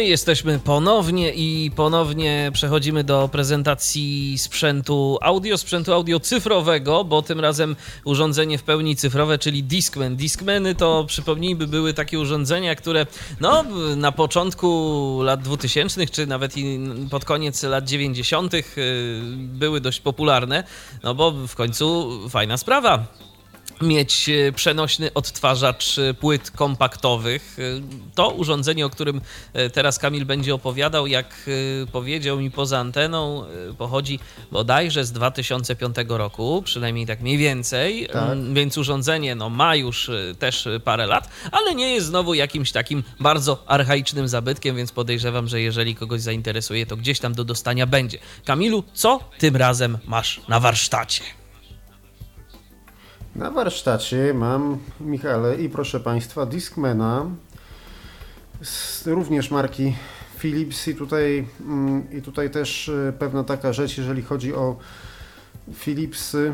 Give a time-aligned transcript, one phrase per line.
[0.00, 7.40] I jesteśmy ponownie i ponownie przechodzimy do prezentacji sprzętu audio, sprzętu audio cyfrowego, bo tym
[7.40, 10.16] razem urządzenie w pełni cyfrowe, czyli Discman.
[10.16, 13.06] Discmany to przypomnijmy były takie urządzenia, które
[13.40, 13.64] no
[13.96, 16.80] na początku lat 2000 czy nawet i
[17.10, 18.64] pod koniec lat 90 y,
[19.36, 20.64] były dość popularne,
[21.02, 23.29] no bo w końcu fajna sprawa
[23.80, 27.56] mieć e, przenośny odtwarzacz e, płyt kompaktowych.
[27.58, 27.62] E,
[28.14, 29.20] to urządzenie, o którym
[29.72, 31.50] teraz Kamil będzie opowiadał, jak
[31.92, 33.44] powiedział mi poza anteną,
[33.78, 34.18] pochodzi
[34.52, 38.22] bodajże z 2005 roku, przynajmniej tak mniej więcej, tak.
[38.22, 43.02] Mm, więc urządzenie no, ma już też parę lat, ale nie jest znowu jakimś takim
[43.20, 48.18] bardzo archaicznym zabytkiem, więc podejrzewam, że jeżeli kogoś zainteresuje, to gdzieś tam do dostania będzie.
[48.44, 51.39] Kamilu, co tym razem masz na warsztacie?
[53.36, 57.26] Na warsztacie mam, Michale, i proszę Państwa, Discmana,
[58.62, 59.94] z również marki
[60.38, 64.76] Philips i tutaj, mm, i tutaj też y, pewna taka rzecz, jeżeli chodzi o
[65.74, 66.52] Philipsy,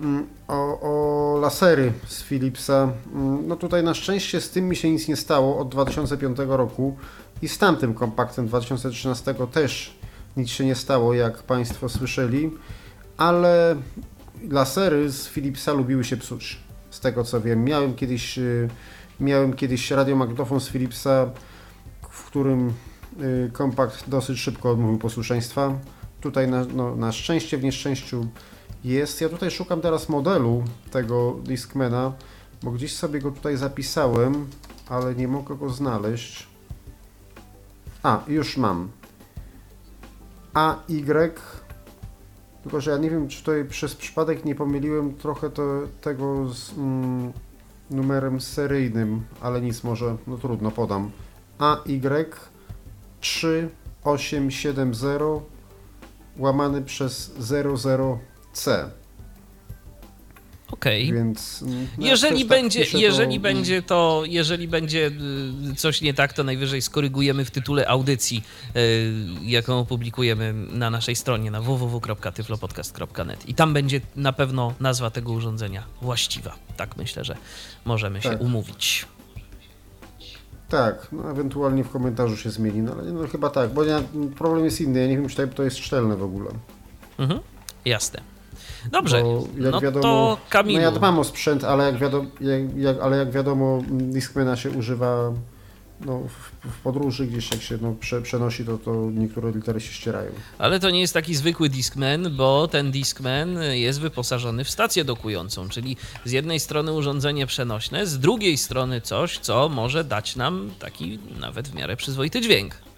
[0.00, 2.92] mm, o, o lasery z Philipsa.
[3.14, 6.96] Mm, no tutaj na szczęście z tym mi się nic nie stało od 2005 roku
[7.42, 9.96] i z tamtym kompaktem 2013 też
[10.36, 12.50] nic się nie stało, jak Państwo słyszeli,
[13.16, 13.76] ale
[14.50, 16.60] lasery z Philipsa lubiły się psuć.
[16.90, 17.64] Z tego co wiem.
[17.64, 18.68] Miałem kiedyś, y,
[19.20, 21.30] miałem kiedyś radiomagnetofon z Philipsa,
[22.10, 22.72] w którym
[23.20, 25.78] y, kompakt dosyć szybko odmówił posłuszeństwa.
[26.20, 28.26] Tutaj na, no, na szczęście w nieszczęściu
[28.84, 29.20] jest.
[29.20, 32.12] Ja tutaj szukam teraz modelu tego Discmana,
[32.62, 34.46] bo gdzieś sobie go tutaj zapisałem,
[34.88, 36.46] ale nie mogę go znaleźć.
[38.02, 38.88] A, już mam.
[40.54, 41.32] AY
[42.62, 45.62] tylko, że ja nie wiem, czy tutaj przez przypadek nie pomyliłem trochę to,
[46.00, 47.32] tego z mm,
[47.90, 51.10] numerem seryjnym, ale nic, może, no trudno, podam.
[51.58, 52.00] AY
[53.20, 55.22] 3870
[56.38, 58.88] łamany przez 00C.
[60.82, 61.04] Okej.
[61.04, 61.18] Okay.
[61.18, 61.64] Więc
[61.98, 63.42] no, jeżeli tak będzie, tak jeżeli to...
[63.42, 65.10] będzie to, jeżeli będzie
[65.72, 68.42] y, coś nie tak, to najwyżej skorygujemy w tytule audycji,
[68.76, 69.12] y,
[69.42, 75.82] jaką opublikujemy na naszej stronie na www.tyflopodcast.net i tam będzie na pewno nazwa tego urządzenia
[76.00, 76.54] właściwa.
[76.76, 77.36] Tak myślę, że
[77.84, 78.32] możemy tak.
[78.32, 79.06] się umówić.
[80.68, 84.02] Tak, no ewentualnie w komentarzu się zmieni, no ale no, chyba tak, bo ja,
[84.38, 86.50] problem jest inny, ja nie wiem, czy to jest szczelne w ogóle.
[87.18, 87.40] Mhm,
[87.84, 88.31] jasne.
[88.90, 89.22] Dobrze,
[89.56, 90.78] no wiadomo, to Kamilu.
[90.78, 94.70] No ja dbam o sprzęt, ale jak wiadomo, jak, jak, ale jak wiadomo Discmana się
[94.70, 95.32] używa
[96.06, 99.92] no, w, w, podróży, gdzieś jak się no, prze, przenosi, to, to niektóre litery się
[99.92, 100.30] ścierają.
[100.58, 105.68] Ale to nie jest taki zwykły Discman, bo ten Discman jest wyposażony w stację dokującą,
[105.68, 111.18] czyli z jednej strony urządzenie przenośne, z drugiej strony coś, co może dać nam taki
[111.40, 112.91] nawet w miarę przyzwoity dźwięk.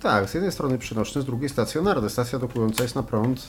[0.00, 2.10] Tak, z jednej strony przenośny, z drugiej stacjonarny.
[2.10, 3.48] Stacja dokująca jest na prąd.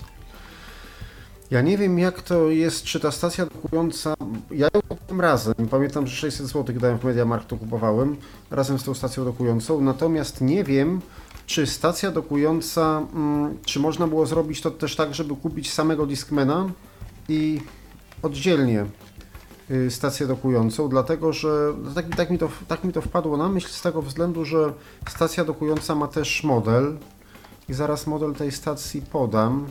[1.52, 4.14] Ja nie wiem jak to jest, czy ta stacja dokująca,
[4.52, 8.18] ja ją kupiłem razem, pamiętam, że 600 zł dałem w Mediamarkt, to kupowałem,
[8.52, 11.02] razem z tą stacją dokującą, natomiast nie wiem,
[11.46, 16.70] czy stacja dokująca, mm, czy można było zrobić to też tak, żeby kupić samego Discmana
[17.30, 17.62] i
[18.22, 18.86] oddzielnie
[19.90, 23.82] stację dokującą, dlatego że tak, tak, mi to, tak mi to wpadło na myśl z
[23.82, 24.74] tego względu, że
[25.10, 26.98] stacja dokująca ma też model
[27.70, 29.68] i zaraz model tej stacji podam.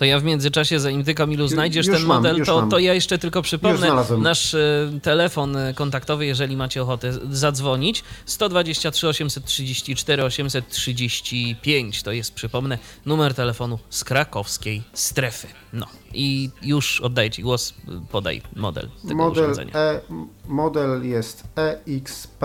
[0.00, 2.94] To ja w międzyczasie, zanim ty Kamilu znajdziesz już ten mam, model, to, to ja
[2.94, 8.04] jeszcze tylko przypomnę nasz e, telefon kontaktowy, jeżeli macie ochotę zadzwonić.
[8.26, 15.46] 123 834 835 to jest, przypomnę, numer telefonu z krakowskiej strefy.
[15.72, 17.74] No i już oddaję Ci głos,
[18.10, 19.74] podaj model tego model urządzenia.
[19.74, 20.00] E,
[20.46, 22.44] model jest EXP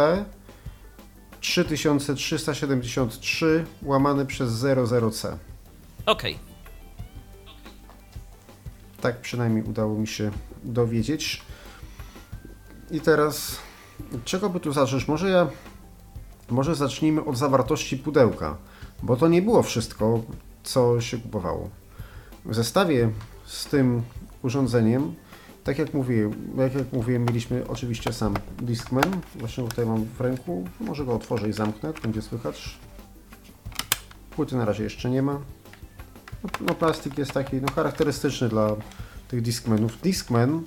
[1.40, 5.38] 3373 łamany przez 00C.
[6.06, 6.36] Okej.
[6.36, 6.55] Okay.
[9.06, 10.32] Tak przynajmniej udało mi się
[10.64, 11.42] dowiedzieć.
[12.92, 13.58] I teraz,
[14.24, 15.08] czego by tu zacząć?
[15.08, 15.48] Może ja,
[16.50, 18.58] może zacznijmy od zawartości pudełka,
[19.04, 20.24] bo to nie było wszystko,
[20.64, 21.70] co się kupowało.
[22.46, 23.10] W zestawie
[23.46, 24.02] z tym
[24.42, 25.16] urządzeniem,
[25.64, 29.22] tak jak mówiłem, jak, jak mówiłem, mieliśmy oczywiście sam Discman.
[29.36, 30.68] Właśnie tutaj mam w ręku.
[30.80, 32.80] Może go otworzę i zamknę, będzie słychać.
[34.30, 35.40] Płyty na razie jeszcze nie ma.
[36.62, 38.76] No, plastik jest taki no, charakterystyczny dla
[39.28, 40.02] tych Discmanów.
[40.02, 40.62] Discman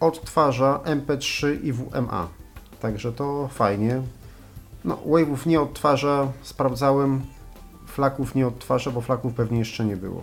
[0.00, 2.28] odtwarza MP3 i WMA.
[2.80, 4.02] Także to fajnie.
[4.84, 7.22] No, Wave'ów nie odtwarza, sprawdzałem.
[7.86, 10.22] Flaków nie odtwarza, bo flaków pewnie jeszcze nie było.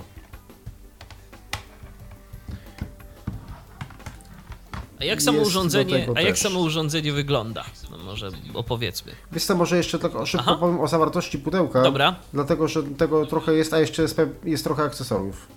[5.00, 7.66] A jak samo urządzenie, a jak samo urządzenie wygląda?
[7.92, 9.12] No może opowiedzmy.
[9.32, 10.58] Wiesz co, może jeszcze tylko szybko Aha.
[10.60, 11.82] powiem o zawartości pudełka.
[11.82, 12.16] Dobra.
[12.34, 15.48] Dlatego, że tego trochę jest, a jeszcze jest, jest trochę akcesoriów,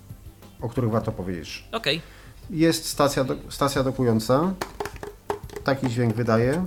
[0.60, 1.64] o których warto powiedzieć.
[1.72, 2.00] Okej.
[2.50, 4.54] Jest stacja, stacja dokująca.
[5.64, 6.66] Taki dźwięk wydaje.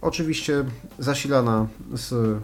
[0.00, 0.64] Oczywiście
[0.98, 2.38] zasilana z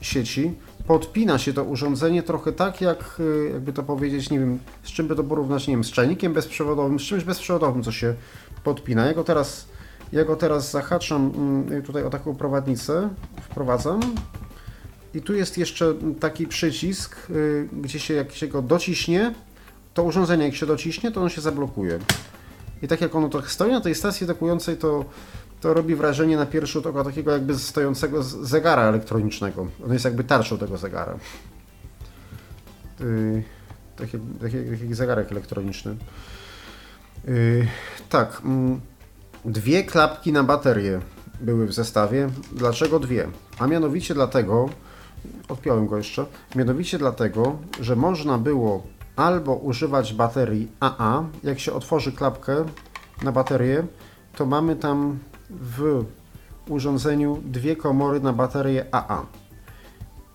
[0.00, 0.52] sieci.
[0.86, 5.08] Podpina się to urządzenie trochę tak, jak y, jakby to powiedzieć, nie wiem, z czym
[5.08, 8.14] by to porównać, nie wiem, z czajnikiem bezprzewodowym, z czymś bezprzewodowym, co się
[8.64, 9.06] podpina.
[9.06, 9.66] Ja go teraz,
[10.12, 13.08] ja go teraz zahaczam mm, tutaj o taką prowadnicę,
[13.42, 14.00] wprowadzam.
[15.14, 19.34] I tu jest jeszcze taki przycisk, y, gdzie się, jak się go dociśnie,
[19.94, 21.98] to urządzenie jak się dociśnie, to on się zablokuje.
[22.82, 25.04] I tak jak ono trochę stoi na tej stacji dokującej, to,
[25.60, 29.66] to robi wrażenie na pierwszy rzut oka takiego jakby stojącego zegara elektronicznego.
[29.84, 31.18] On jest jakby tarczą tego zegara.
[33.00, 33.42] Yy,
[33.96, 35.96] tak, jak, tak, jak, tak jak zegarek elektroniczny.
[37.28, 37.66] Yy,
[38.08, 38.42] tak.
[38.44, 38.80] mm,
[39.44, 41.00] Dwie klapki na baterię
[41.40, 42.28] były w zestawie.
[42.52, 43.28] Dlaczego dwie?
[43.58, 44.68] A mianowicie dlatego,
[45.48, 46.26] odpiąłem go jeszcze,
[46.56, 48.82] mianowicie dlatego, że można było
[49.16, 52.64] albo używać baterii AA, jak się otworzy klapkę
[53.22, 53.86] na baterię,
[54.36, 55.18] to mamy tam
[55.50, 56.04] w
[56.68, 59.26] urządzeniu dwie komory na baterię AA.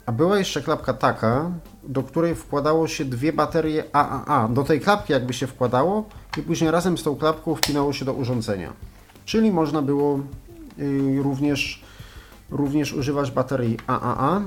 [0.05, 1.51] A była jeszcze klapka taka,
[1.83, 4.47] do której wkładało się dwie baterie AAA.
[4.47, 8.13] Do tej klapki jakby się wkładało i później razem z tą klapką wpinało się do
[8.13, 8.73] urządzenia.
[9.25, 10.19] Czyli można było
[10.79, 11.83] y, również,
[12.51, 14.41] również używać baterii AAA.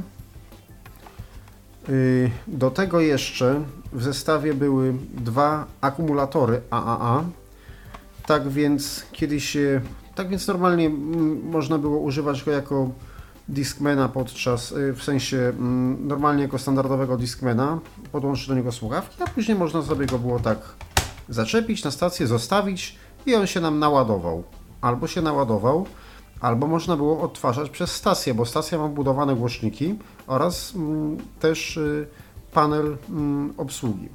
[1.88, 3.62] Y, Do tego jeszcze
[3.92, 7.24] w zestawie były dwa akumulatory AAA.
[8.26, 9.80] Tak więc kiedyś się,
[10.14, 10.90] tak więc normalnie
[11.50, 12.90] można było używać go jako
[13.48, 15.52] Discmana podczas, y, w sensie
[16.00, 17.78] normalnie jako standardowego Discmana,
[18.12, 20.58] podłączyć do niego słuchawki, a później można sobie go było tak
[21.28, 22.96] zaczepić na stację, zostawić
[23.26, 24.44] i on się nam naładował.
[24.80, 25.86] Albo się naładował,
[26.40, 32.06] albo można było odtwarzać przez stację, bo stacja ma budowane głośniki oraz mm, też y,
[32.52, 34.08] panel mm, obsługi.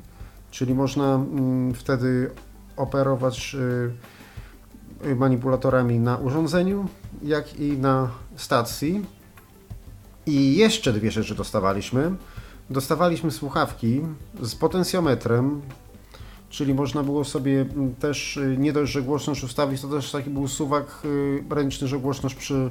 [0.52, 2.32] Czyli można mm, wtedy
[2.78, 3.56] operować
[5.04, 6.86] y, y, manipulatorami na urządzeniu,
[7.24, 9.06] jak i na stacji.
[10.26, 12.12] I jeszcze dwie rzeczy dostawaliśmy.
[12.70, 14.02] Dostawaliśmy słuchawki
[14.42, 15.62] z potencjometrem,
[16.54, 20.30] czyli można było sobie mm, też y, nie dość, że głośność ustawić, to też taki
[20.30, 22.70] był suwak y, ręczny, że głośność przy,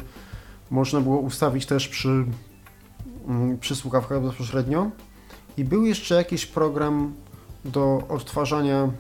[0.70, 2.24] można było ustawić też przy,
[3.28, 4.90] mm, przy słuchawkach bezpośrednio.
[5.56, 7.14] I był jeszcze jakiś program
[7.64, 8.90] do odtwarzania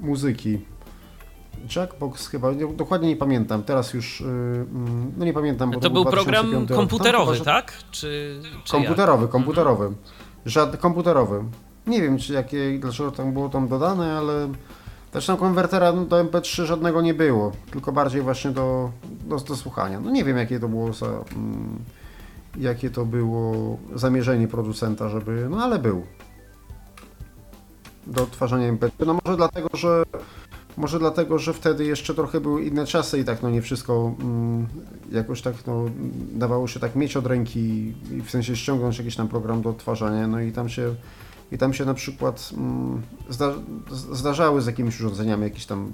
[0.00, 0.58] muzyki.
[1.76, 5.90] Jackbox chyba, nie- dokładnie nie pamiętam, teraz już, y, mm, no nie pamiętam, bo To
[5.90, 6.78] był program 2005 rok.
[6.78, 7.72] komputerowy, tak?
[7.90, 9.92] Czy, czy Komputerowy, komputerowy.
[10.46, 11.44] Żad, komputerowy.
[11.86, 14.48] Nie wiem, czy jakie, dlaczego tam było tam dodane, ale
[15.12, 18.90] też tam konwertera do MP3 żadnego nie było, tylko bardziej właśnie do,
[19.24, 20.00] do, do słuchania.
[20.00, 21.78] No nie wiem, jakie to było za, mm,
[22.58, 26.02] jakie to było zamierzenie producenta, żeby, no ale był.
[28.06, 28.90] Do odtwarzania MP3.
[29.06, 30.02] No może dlatego, że
[30.76, 34.66] może dlatego, że wtedy jeszcze trochę były inne czasy i tak no nie wszystko mm,
[35.12, 35.84] jakoś tak no
[36.32, 40.28] dawało się tak mieć od ręki i w sensie ściągnąć jakiś tam program do odtwarzania,
[40.28, 40.94] no i tam się
[41.52, 43.52] i tam się na przykład mm, zda,
[43.90, 45.92] zdarzały z jakimiś urządzeniami jakieś tam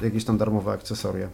[0.00, 1.28] jakieś tam darmowe akcesoria.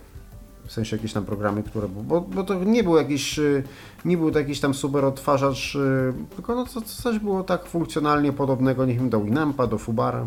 [0.66, 3.62] W sensie jakieś tam programy, które bo, bo to nie był jakiś y,
[4.04, 8.32] nie był to jakiś tam super odtwarzacz, y, tylko no to coś było tak funkcjonalnie
[8.32, 10.26] podobnego, nie wiem, do Winampa, do Fubara.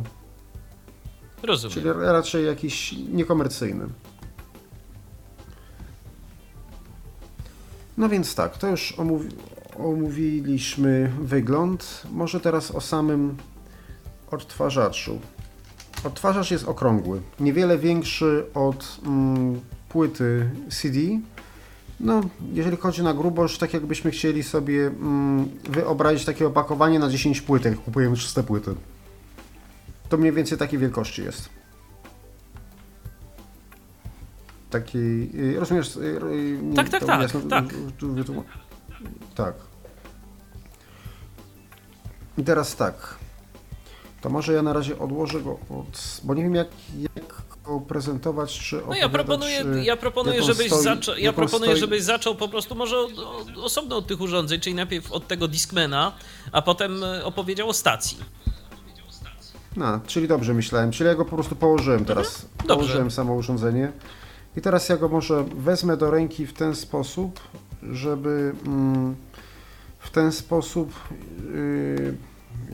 [1.43, 1.73] Rozumiem.
[1.73, 3.85] Czyli raczej jakiś niekomercyjny.
[7.97, 9.29] No więc tak, to już omówi
[9.79, 12.03] omówiliśmy wygląd.
[12.11, 13.37] Może teraz o samym
[14.31, 15.19] odtwarzaczu.
[16.03, 19.59] Odtwarzacz jest okrągły, niewiele większy od mm,
[19.89, 20.99] płyty CD.
[21.99, 22.21] No,
[22.53, 27.73] jeżeli chodzi na grubość, tak jakbyśmy chcieli sobie mm, wyobrazić takie opakowanie na 10 płytek,
[27.75, 28.75] jak kupujemy czyste płyty.
[30.09, 31.49] To mniej więcej takiej wielkości jest.
[34.69, 35.95] Takiej, y, rozumiesz?
[35.95, 37.65] y, y, Tak, tak, tak, jasno- tak.
[39.35, 39.53] Tak.
[42.37, 43.15] I teraz tak.
[44.21, 46.21] To może ja na razie odłożę go od...
[46.23, 46.67] Bo nie wiem jak,
[47.15, 51.79] jak go prezentować, czy No ja proponuję, ja proponuję, żebyś stoi- zaczął, ja proponuję, stoi-
[51.79, 55.47] żebyś zaczął po prostu może od, od, osobno od tych urządzeń, czyli najpierw od tego
[55.47, 56.13] Discmana,
[56.51, 58.17] a potem e, opowiedział o stacji.
[59.75, 60.91] No, czyli dobrze myślałem.
[60.91, 62.27] Czyli ja go po prostu położyłem teraz.
[62.27, 62.51] Mhm.
[62.57, 62.75] dobrze.
[62.75, 63.91] Położyłem samo urządzenie.
[64.57, 67.39] I teraz ja go może wezmę do ręki w ten sposób,
[67.91, 69.15] żeby mm,
[69.99, 70.93] w ten sposób
[71.53, 72.17] yy,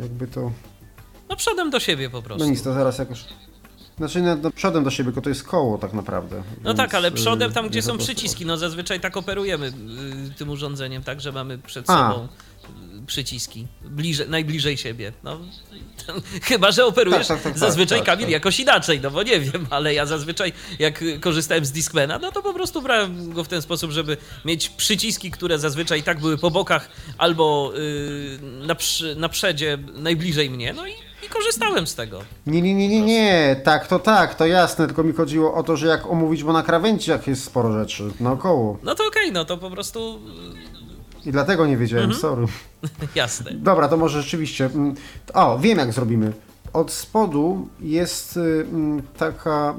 [0.01, 0.51] jakby to...
[1.29, 2.43] No przodem do siebie po prostu.
[2.45, 3.25] No nic, to zaraz jakoś...
[3.97, 6.43] Znaczy no, przodem do siebie, tylko to jest koło tak naprawdę.
[6.63, 11.03] No tak, ale przodem tam, gdzie są przyciski, no zazwyczaj tak operujemy y, tym urządzeniem,
[11.03, 12.11] tak, że mamy przed A.
[12.11, 12.27] sobą y,
[13.07, 15.11] przyciski, bliżej, najbliżej siebie.
[15.23, 15.39] No,
[16.49, 18.31] chyba, że operujesz Tak, tak, tak, tak, zazwyczaj, tak, Kamil, tak.
[18.31, 22.41] jakoś inaczej, no bo nie wiem, ale ja zazwyczaj jak korzystałem z Discmana, no to
[22.41, 26.51] po prostu brałem go w ten sposób, żeby mieć przyciski, które zazwyczaj tak były po
[26.51, 30.91] bokach albo y, na, przy, na przedzie najbliżej mnie, no i,
[31.25, 32.21] i korzystałem z tego.
[32.47, 35.77] Nie, nie, nie, nie, nie, tak, to tak, to jasne, tylko mi chodziło o to,
[35.77, 38.77] że jak omówić, bo na krawędziach jest sporo rzeczy, naokoło.
[38.83, 40.19] No to okej, no to po prostu
[41.27, 42.21] I dlatego nie wiedziałem, Mhm.
[42.21, 42.45] sorry.
[43.15, 43.51] jasne.
[43.53, 44.65] Dobra, to może rzeczywiście.
[44.65, 44.95] mm,
[45.33, 46.33] O, wiem jak zrobimy.
[46.73, 49.75] Od spodu jest y, mm, taka,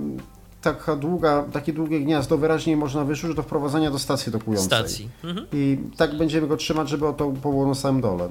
[0.62, 4.66] taka długa, takie długie gniazdo, wyraźnie można wyczuć do wprowadzenia do stacji dokującej.
[4.66, 5.08] Stacji.
[5.24, 5.46] Mhm.
[5.52, 8.28] I tak będziemy go trzymać, żeby o to było na samym dole.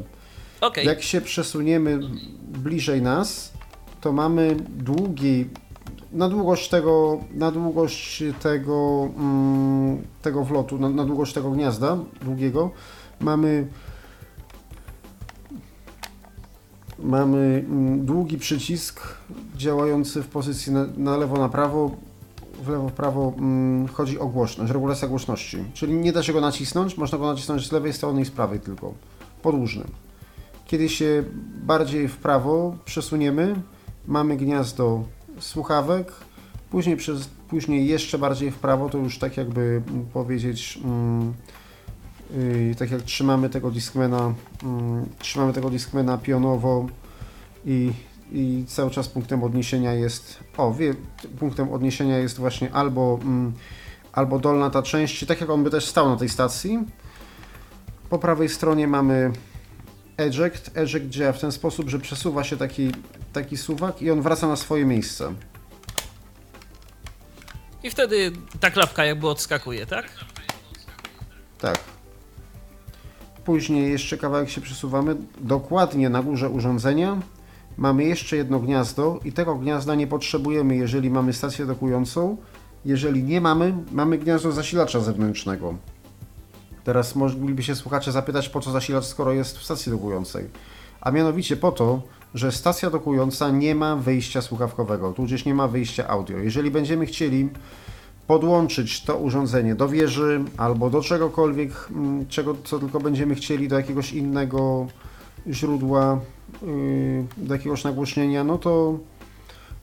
[0.62, 0.86] Okej.
[0.86, 2.00] Jak się przesuniemy
[2.48, 3.54] bliżej nas,
[4.02, 5.50] to mamy długi,
[6.12, 12.72] na długość tego, na długość tego, mm, tego wlotu, na, na długość tego gniazda długiego,
[13.20, 13.68] mamy
[17.00, 19.02] mamy mm, długi przycisk
[19.56, 21.92] działający w pozycji na, na lewo, na prawo,
[22.64, 25.58] w lewo, w prawo mm, chodzi o głośność, regulacja głośności.
[25.74, 28.60] Czyli nie da się go nacisnąć, można go nacisnąć z lewej strony i z prawej
[28.60, 28.94] tylko,
[29.42, 29.88] podłużnym.
[30.66, 31.24] Kiedy się
[31.64, 33.56] bardziej w prawo przesuniemy,
[34.08, 35.04] mamy gniazdo
[35.40, 36.12] słuchawek,
[36.70, 39.82] później, przez, później jeszcze bardziej w prawo, to już tak jakby
[40.14, 41.34] powiedzieć, mm,
[42.36, 46.88] yy, tak jak trzymamy tego Discmana, mm, trzymamy tego Discmana pionowo
[47.66, 47.94] i,
[48.32, 50.94] i cały czas punktem odniesienia jest, o wie,
[51.40, 53.54] punktem odniesienia jest właśnie albo, mm,
[54.14, 56.80] albo dolna ta część, tak jak on by też stał na tej stacji.
[58.10, 59.32] Po prawej stronie mamy
[60.18, 60.72] eject.
[60.78, 62.92] Eject działa w ten sposób, że przesuwa się taki,
[63.34, 65.34] taki suwak i on wraca na swoje miejsce.
[67.84, 70.06] I wtedy ta klapka jakby odskakuje, tak?
[71.60, 71.97] Tak.
[73.48, 75.16] Później jeszcze kawałek się przesuwamy.
[75.42, 77.18] Dokładnie na górze urządzenia
[77.78, 82.38] mamy jeszcze jedno gniazdo i tego gniazda nie potrzebujemy, jeżeli mamy stację dokującą.
[82.86, 85.76] Jeżeli nie mamy, mamy gniazdo zasilacza zewnętrznego.
[86.84, 90.46] Teraz mogliby się słuchacze zapytać, po co zasilacz, skoro jest w stacji dokującej.
[91.02, 92.02] A mianowicie po to,
[92.34, 96.38] że stacja dokująca nie ma wyjścia słuchawkowego, tudzież nie ma wyjścia audio.
[96.38, 97.50] Jeżeli będziemy chcieli
[98.28, 103.78] podłączyć to urządzenie do wieży albo do czegokolwiek, mm, czego, co tylko będziemy chcieli, do
[103.78, 104.88] jakiegoś innego
[105.50, 106.20] źródła,
[106.62, 109.00] yy, do jakiegoś nagłośnienia, no to,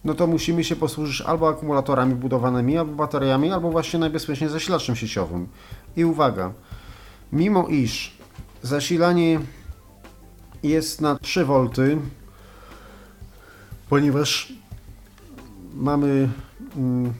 [0.04, 5.48] no to musimy się posłużyć albo akumulatorami budowanymi, albo bateriami, albo właśnie najbezpieczniej zasilaczem sieciowym.
[5.96, 6.52] I uwaga,
[7.32, 8.18] mimo iż
[8.62, 9.40] zasilanie
[10.62, 11.68] jest na 3 V,
[13.88, 14.52] ponieważ
[15.74, 16.28] mamy.
[16.76, 17.12] Mm,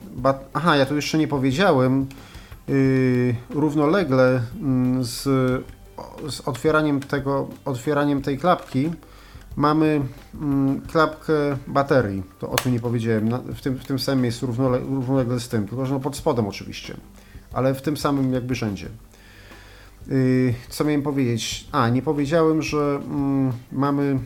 [0.55, 2.07] Aha, ja tu jeszcze nie powiedziałem.
[2.69, 5.23] Yy, równolegle mm, z,
[6.31, 8.91] z otwieraniem, tego, otwieraniem tej klapki
[9.57, 10.01] mamy
[10.35, 11.33] mm, klapkę
[11.67, 12.23] baterii.
[12.39, 13.29] To o tym nie powiedziałem.
[13.55, 16.47] W, tym, w tym samym miejscu równole, równolegle z tym, tylko że no pod spodem
[16.47, 16.97] oczywiście,
[17.53, 18.89] ale w tym samym jakby rzędzie.
[20.09, 21.69] Yy, co miałem powiedzieć?
[21.73, 23.01] A, nie powiedziałem, że
[23.73, 24.19] mamy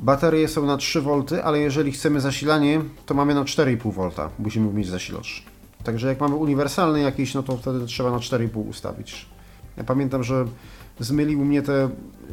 [0.00, 4.28] Baterie są na 3 V, ale jeżeli chcemy zasilanie, to mamy na 4,5 V.
[4.38, 5.42] Musimy mieć zasilacz.
[5.84, 9.26] Także jak mamy uniwersalny jakiś, no to wtedy trzeba na 4,5 ustawić.
[9.76, 10.44] Ja pamiętam, że
[11.00, 11.88] zmylił mnie te,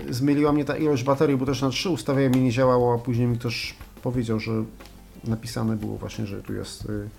[0.10, 3.27] zmyliła mnie ta ilość baterii, bo też na 3 ustawiałem i nie działało, a później
[3.27, 4.51] mi ktoś powiedział, że
[5.24, 7.10] napisane było właśnie, że tu jest y,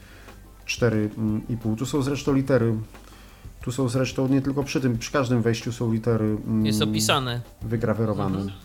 [0.66, 1.76] 4,5.
[1.76, 2.74] Tu są zresztą litery.
[3.62, 7.40] Tu są zresztą nie tylko przy tym, przy każdym wejściu są litery mm, Jest opisane.
[7.62, 8.38] wygrawerowane.
[8.38, 8.58] Mhm.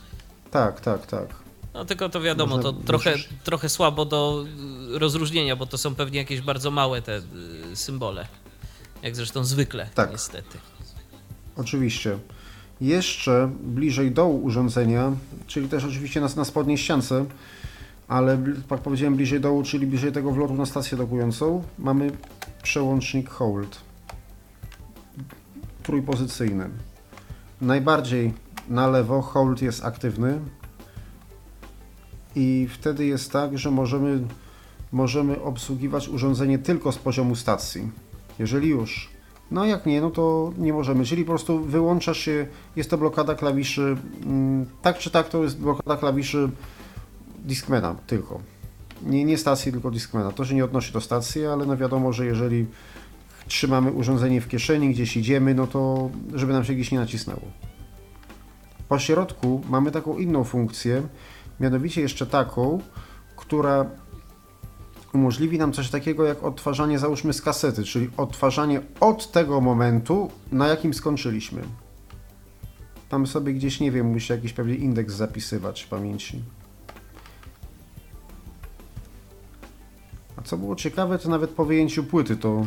[0.51, 1.27] Tak, tak, tak.
[1.79, 4.45] No tylko to wiadomo, to trochę, trochę słabo do
[4.95, 8.27] y, rozróżnienia, bo to są pewnie jakieś bardzo małe te y, symbole.
[9.03, 10.11] Jak zresztą zwykle, Tak.
[10.11, 10.57] niestety.
[11.55, 12.17] Oczywiście.
[12.81, 15.11] Jeszcze bliżej dołu urządzenia,
[15.47, 17.25] czyli też oczywiście na, na spodniej ściance,
[18.07, 18.37] ale
[18.71, 22.11] jak powiedziałem bliżej dołu, czyli bliżej tego wlotu na stację dokującą, mamy
[22.63, 23.81] przełącznik hold.
[25.83, 26.69] Trójpozycyjny.
[27.61, 28.33] Najbardziej
[28.69, 30.39] na lewo hold jest aktywny
[32.35, 34.19] i wtedy jest tak, że możemy,
[34.91, 37.91] możemy obsługiwać urządzenie tylko z poziomu stacji.
[38.39, 39.09] Jeżeli już.
[39.51, 41.05] No jak nie, no to nie możemy.
[41.05, 45.57] Czyli po prostu wyłącza się, jest to blokada klawiszy, mm, tak czy tak to jest
[45.59, 46.49] blokada klawiszy
[47.45, 48.39] Discmana tylko.
[49.03, 50.31] Nie, nie stacji, tylko Discmana.
[50.31, 52.65] To się nie odnosi do stacji, ale no wiadomo, że jeżeli
[53.47, 57.41] trzymamy urządzenie w kieszeni, gdzieś idziemy, no to żeby nam się gdzieś nie nacisnęło.
[58.89, 61.01] Po środku mamy taką inną funkcję,
[61.59, 62.81] mianowicie jeszcze taką,
[63.35, 63.85] która
[65.13, 70.67] umożliwi nam coś takiego jak odtwarzanie załóżmy z kasety, czyli odtwarzanie od tego momentu, na
[70.67, 71.61] jakim skończyliśmy.
[73.09, 76.43] Tam sobie gdzieś, nie wiem, musi jakiś pewnie indeks zapisywać w pamięci.
[80.37, 82.65] A co było ciekawe, to nawet po wyjęciu płyty to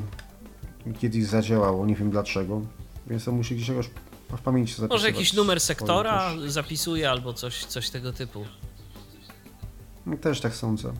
[1.01, 2.61] kiedyś zadziałało, nie wiem dlaczego.
[3.07, 3.91] Więc to musi gdzieś jakoś
[4.37, 4.91] w pamięci zapisywać.
[4.91, 8.45] Może jakiś numer sektora zapisuje albo coś, coś tego typu.
[10.21, 10.93] Też tak sądzę.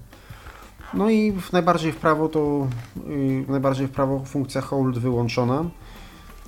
[0.95, 2.69] No i w najbardziej w prawo to
[3.49, 5.65] najbardziej w prawo funkcja hold wyłączona.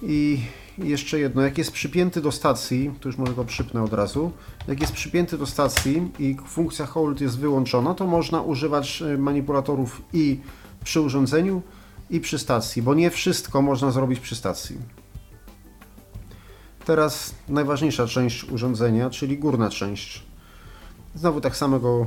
[0.03, 0.41] I
[0.79, 4.33] jeszcze jedno, jak jest przypięty do stacji, to już może go przypnę od razu,
[4.69, 10.03] jak jest przypięty do stacji i funkcja hold jest wyłączona, to można używać y, manipulatorów
[10.13, 10.41] i
[10.85, 11.63] przy urządzeniu,
[12.11, 14.79] i przy stacji, bo nie wszystko można zrobić przy stacji.
[16.85, 20.23] Teraz najważniejsza część urządzenia, czyli górna część.
[21.15, 22.07] Znowu tak samo go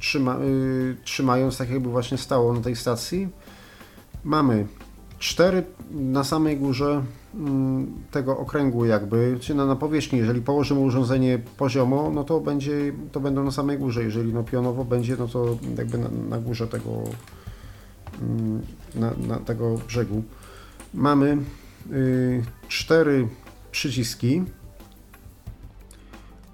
[0.00, 3.28] trzyma, yy, trzymając, tak jakby właśnie stało na tej stacji.
[4.24, 4.66] Mamy
[5.18, 7.02] cztery na samej górze
[7.34, 7.40] yy,
[8.10, 13.20] tego okręgu jakby, czy na, na powierzchni, jeżeli położymy urządzenie poziomo, no to będzie, to
[13.20, 16.90] będą na samej górze, jeżeli no pionowo będzie, no to jakby na, na górze tego
[18.22, 20.22] yy, na, na, tego brzegu.
[20.94, 21.38] Mamy
[21.90, 23.28] yy, cztery
[23.70, 24.42] przyciski,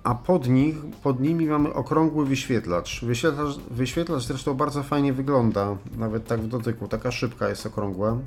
[0.05, 3.05] a pod, nich, pod nimi mamy okrągły wyświetlacz.
[3.05, 3.59] wyświetlacz.
[3.71, 6.89] Wyświetlacz zresztą bardzo fajnie wygląda, nawet tak w dotyku.
[6.89, 8.19] Taka szybka jest okrągła.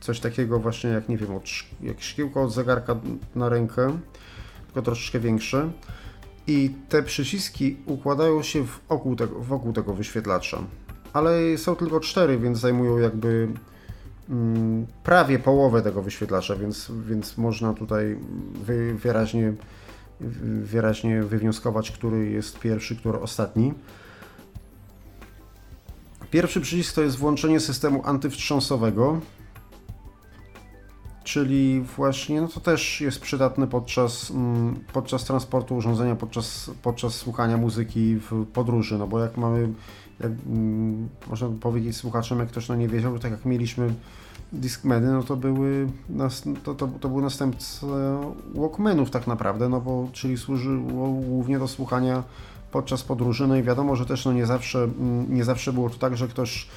[0.00, 1.44] Coś takiego właśnie jak, nie wiem, od,
[1.82, 2.96] jak szkiełko od zegarka
[3.34, 3.98] na rękę,
[4.66, 5.70] tylko troszeczkę większe.
[6.46, 10.58] I te przyciski układają się wokół tego, wokół tego wyświetlacza.
[11.12, 13.48] Ale są tylko cztery, więc zajmują jakby
[14.30, 18.18] mm, prawie połowę tego wyświetlacza, więc, więc można tutaj
[18.64, 19.52] wy, wyraźnie
[20.62, 23.74] wyraźnie wywnioskować, który jest pierwszy, który ostatni.
[26.30, 29.20] Pierwszy przycisk to jest włączenie systemu antywstrząsowego,
[31.24, 37.56] czyli właśnie, no to też jest przydatne podczas, mm, podczas transportu urządzenia, podczas, podczas słuchania
[37.56, 39.68] muzyki w podróży, no bo jak mamy,
[40.20, 43.94] jak, mm, można powiedzieć słuchaczom, jak ktoś no nie wiedział, tak jak mieliśmy
[44.52, 45.88] Discmany, no to były,
[46.64, 47.86] to, to, to był następca
[48.54, 52.22] Walkmanów tak naprawdę, no bo czyli służyło głównie do słuchania
[52.72, 55.98] podczas podróży, no i wiadomo, że też no nie zawsze, mm, nie zawsze było to
[55.98, 56.68] tak, że ktoś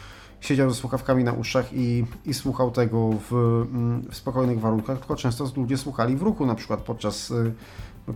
[0.42, 5.16] siedział ze słuchawkami na uszach i, i słuchał tego w, mm, w spokojnych warunkach, tylko
[5.16, 7.54] często ludzie słuchali w ruchu, na przykład podczas, y,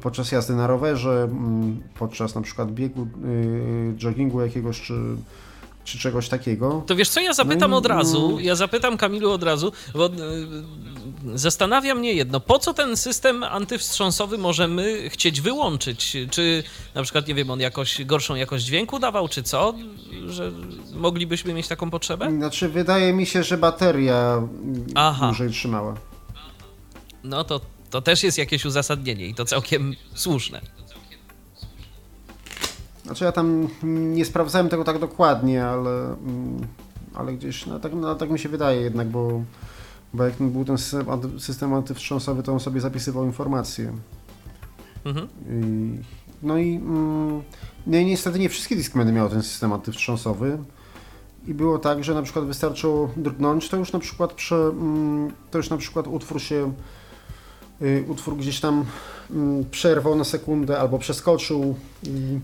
[0.01, 4.93] podczas jazdy na rowerze, mm, podczas na przykład biegu, y, joggingu jakiegoś, czy
[5.85, 6.83] czy czegoś takiego.
[6.87, 8.39] To wiesz co, ja zapytam no, od razu, no.
[8.39, 10.09] ja zapytam Kamilu od razu, bo e,
[11.35, 16.17] zastanawia mnie jedno, po co ten system antywstrząsowy możemy chcieć wyłączyć?
[16.31, 16.63] Czy
[16.95, 19.73] na przykład, nie wiem, on jakoś gorszą jakość dźwięku dawał, czy co?
[20.27, 20.51] Że
[20.93, 22.31] moglibyśmy mieć taką potrzebę?
[22.31, 24.41] Znaczy, wydaje mi się, że bateria
[24.95, 25.25] Aha.
[25.25, 25.95] dłużej trzymała.
[27.23, 30.61] No to, to też jest jakieś uzasadnienie i to całkiem słuszne.
[33.05, 36.67] Znaczy ja tam nie sprawdzałem tego tak dokładnie, ale, mm,
[37.13, 39.41] ale gdzieś, no tak, no tak mi się wydaje jednak, bo,
[40.13, 43.93] bo jak był ten system, system antywstrząsowy, to on sobie zapisywał informacje.
[45.05, 45.27] Mhm.
[45.49, 45.99] I,
[46.43, 47.41] no i mm,
[47.87, 50.57] no niestety nie wszystkie Discmany miały ten system antywstrząsowy.
[51.47, 55.57] I było tak, że na przykład wystarczyło drgnąć, to już na przykład prze, mm, to
[55.57, 56.73] już na przykład utwór się
[58.07, 58.85] utwór gdzieś tam
[59.31, 61.75] mm, przerwał na sekundę albo przeskoczył.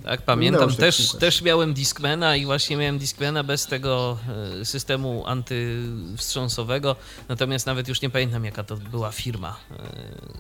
[0.03, 0.75] Tak, pamiętam.
[0.75, 4.17] Też, też miałem Discmana i właśnie miałem Discmana bez tego
[4.61, 6.95] y, systemu antywstrząsowego.
[7.29, 9.57] Natomiast nawet już nie pamiętam, jaka to była firma,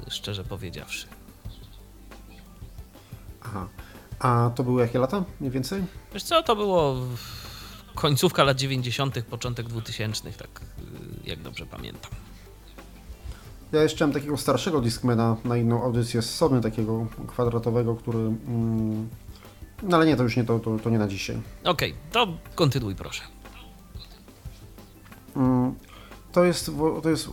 [0.07, 1.07] y, szczerze powiedziawszy.
[3.41, 3.67] Aha.
[4.19, 5.83] A to były jakie lata mniej więcej?
[6.13, 6.95] Wiesz co, to było
[7.95, 10.61] końcówka lat 90., początek 2000, tak
[11.25, 12.11] jak dobrze pamiętam.
[13.71, 18.19] Ja jeszcze mam takiego starszego Discmana na inną audycję z Sony, takiego kwadratowego, który...
[18.19, 19.09] Mm,
[19.83, 21.41] no ale nie, to już nie, to, to, to nie na dzisiaj.
[21.63, 23.21] Okej, okay, to kontynuuj proszę.
[25.35, 25.75] Mm,
[26.31, 26.71] to, jest,
[27.03, 27.29] to, jest,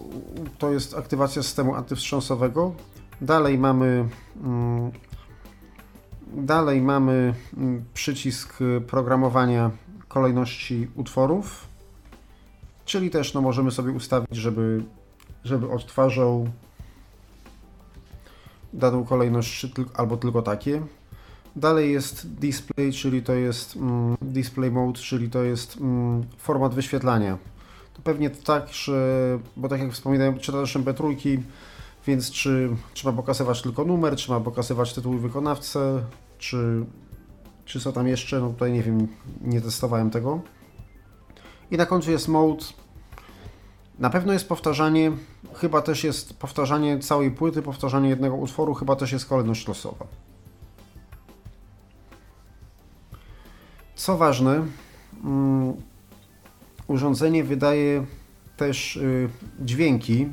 [0.59, 2.74] to jest aktywacja systemu antywstrząsowego.
[3.20, 4.09] Dalej mamy...
[4.44, 4.90] Mm,
[6.33, 9.70] dalej mamy mm, przycisk programowania
[10.09, 11.68] kolejności utworów,
[12.85, 14.83] czyli też no, możemy sobie ustawić, żeby
[15.44, 16.48] żeby odtwarzał
[18.72, 20.83] daną kolejność albo tylko takie.
[21.57, 27.38] Dalej jest display, czyli to jest mm, display mode, czyli to jest mm, format wyświetlania.
[27.94, 31.38] To pewnie tak, że, bo tak jak wspominałem, czytasz MP3,
[32.07, 36.03] więc czy trzeba pokazywać tylko numer, trzeba pokazywać tytuł wykonawcę,
[36.38, 36.85] czy,
[37.64, 39.09] czy co tam jeszcze, no tutaj nie wiem,
[39.40, 40.40] nie testowałem tego.
[41.70, 42.64] I na końcu jest mode.
[43.99, 45.13] Na pewno jest powtarzanie,
[45.55, 50.07] chyba też jest powtarzanie całej płyty, powtarzanie jednego utworu, chyba też jest kolejność losowa.
[53.95, 54.67] Co ważne,
[55.25, 55.75] um,
[56.87, 58.07] urządzenie wydaje
[58.57, 59.29] też y,
[59.61, 60.29] dźwięki.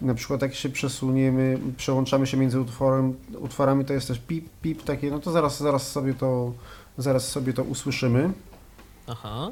[0.00, 4.82] Na przykład jak się przesuniemy, przełączamy się między utworem, utworami, to jest też pip, pip
[4.82, 6.52] takie, no to zaraz, zaraz sobie to,
[6.98, 8.32] zaraz sobie to usłyszymy.
[9.06, 9.50] Aha.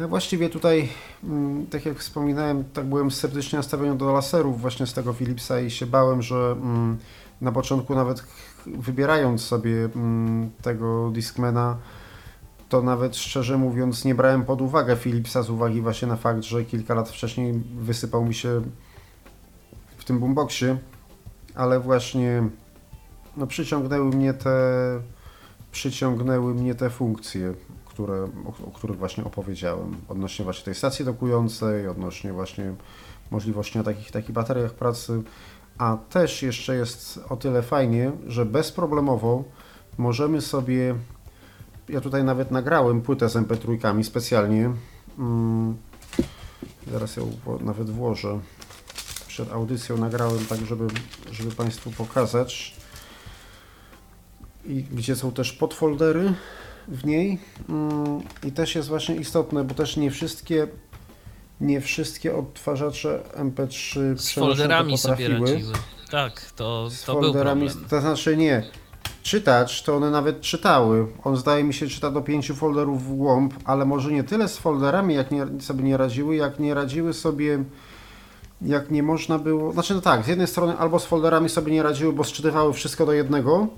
[0.00, 0.88] No właściwie tutaj,
[1.24, 5.70] mm, tak jak wspominałem, tak byłem sceptycznie nastawiony do laserów właśnie z tego Philipsa i
[5.70, 6.98] się bałem, że mm,
[7.40, 8.24] na początku nawet
[8.66, 11.76] wybierając sobie mm, tego Discmana,
[12.68, 16.64] to nawet szczerze mówiąc nie brałem pod uwagę Philipsa z uwagi właśnie na fakt, że
[16.64, 18.62] kilka lat wcześniej wysypał mi się
[19.96, 20.78] w tym boomboxie,
[21.54, 22.48] ale właśnie
[23.36, 24.52] no, przyciągnęły mnie te
[25.72, 27.54] przyciągnęły mnie te funkcje,
[27.92, 28.28] które,
[28.66, 32.74] o, których właśnie opowiedziałem, odnośnie właśnie tej stacji dokującej, odnośnie właśnie
[33.30, 35.22] możliwości na takich, takich bateriach pracy,
[35.78, 39.44] a też jeszcze jest o tyle fajnie, że bezproblemowo
[39.98, 40.94] możemy sobie
[41.88, 44.70] ja tutaj nawet nagrałem płytę z MP3 specjalnie.
[45.16, 45.76] Hmm,
[46.92, 48.40] zaraz ją nawet włożę.
[49.26, 50.86] Przed audycją nagrałem tak, żeby,
[51.32, 52.76] żeby Państwu pokazać.
[54.64, 56.34] I gdzie są też podfoldery
[56.88, 57.38] w niej.
[57.66, 60.68] Hmm, I też jest właśnie istotne, bo też nie wszystkie
[61.62, 65.72] nie wszystkie odtwarzacze MP3 z folderami sobie radziły.
[66.10, 67.68] Tak, to, to był problem.
[67.88, 68.70] To znaczy nie,
[69.22, 71.06] czytacz, to one nawet czytały.
[71.24, 74.58] On zdaje mi się czyta do pięciu folderów w głąb, ale może nie tyle z
[74.58, 77.64] folderami, jak nie, sobie nie radziły, jak nie radziły sobie,
[78.62, 79.72] jak nie można było.
[79.72, 83.06] Znaczy, no tak, z jednej strony albo z folderami sobie nie radziły, bo sczytywały wszystko
[83.06, 83.68] do jednego,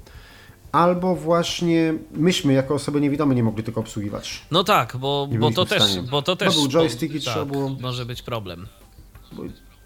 [0.75, 4.47] albo właśnie myśmy jako osoby niewidome nie mogli tego obsługiwać.
[4.51, 6.55] No tak, bo, bo, to, też, bo to też.
[6.55, 7.71] To był joystick i tak, trzeba było.
[7.81, 8.67] Może być problem.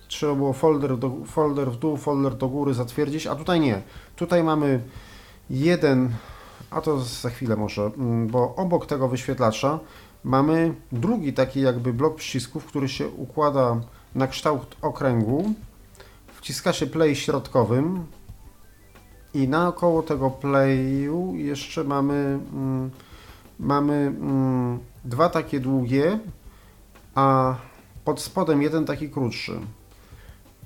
[0.08, 3.82] Trzeba było folder, do, folder w dół, folder do góry zatwierdzić, a tutaj nie.
[4.16, 4.80] Tutaj mamy
[5.50, 6.14] jeden,
[6.70, 9.78] a to za chwilę może, mm, bo obok tego wyświetlacza
[10.24, 13.80] mamy drugi taki jakby blok przycisków, który się układa
[14.14, 15.54] na kształt okręgu.
[16.34, 18.06] Wciska się play środkowym
[19.34, 22.90] i naokoło tego playu jeszcze mamy, mm,
[23.58, 26.18] mamy mm, dwa takie długie,
[27.14, 27.54] a
[28.04, 29.60] pod spodem jeden taki krótszy.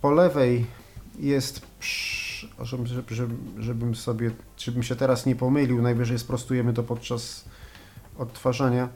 [0.01, 0.66] Po lewej
[1.18, 1.66] jest
[2.62, 7.44] żeby, żeby, żebym sobie, żebym się teraz nie pomylił, najwyżej sprostujemy to podczas
[8.18, 8.88] odtwarzania.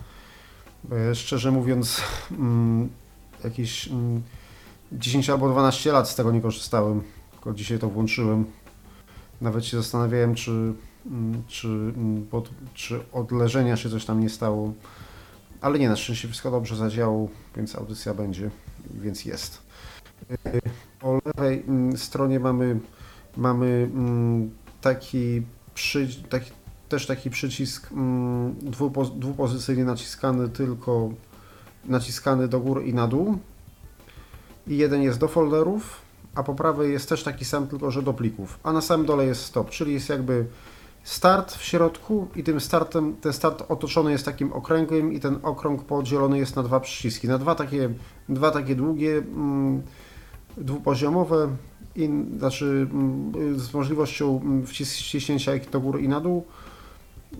[1.14, 2.88] Szczerze mówiąc, mm,
[3.44, 4.22] jakieś mm,
[4.92, 8.44] 10 albo 12 lat z tego nie korzystałem, tylko dzisiaj to włączyłem.
[9.40, 10.50] Nawet się zastanawiałem, czy,
[11.06, 14.72] mm, czy, mm, pod, czy od leżenia się coś tam nie stało.
[15.60, 18.50] Ale nie, na szczęście wszystko dobrze zadziałało, więc audycja będzie,
[18.90, 19.62] więc jest.
[21.00, 22.80] Po lewej mm, stronie mamy
[23.36, 23.90] mamy
[24.80, 25.42] taki,
[25.74, 26.50] przy, taki
[26.88, 27.90] też taki przycisk
[28.62, 31.10] dwupo, dwupozycyjnie naciskany tylko
[31.84, 33.38] naciskany do góry i na dół
[34.66, 36.00] i jeden jest do folderów,
[36.36, 39.26] a po prawej jest też taki sam, tylko że do plików, a na samym dole
[39.26, 40.46] jest stop, czyli jest jakby
[41.04, 45.84] start w środku i tym startem, ten start otoczony jest takim okręgiem i ten okrąg
[45.84, 47.90] podzielony jest na dwa przyciski, na dwa takie,
[48.28, 49.82] dwa takie długie, mm,
[50.56, 51.48] dwupoziomowe
[51.96, 56.44] i, znaczy mm, z możliwością mm, wciśnięcia do góry i na dół,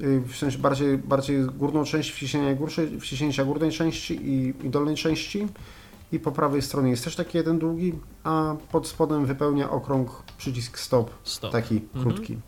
[0.02, 4.96] y, w sensie bardziej, bardziej górną część wciśnięcia, górszej, wciśnięcia górnej części i, i dolnej
[4.96, 5.46] części.
[6.12, 7.92] I po prawej stronie jest też taki jeden długi,
[8.24, 11.52] a pod spodem wypełnia okrąg przycisk stop, stop.
[11.52, 12.04] taki mhm.
[12.04, 12.38] krótki.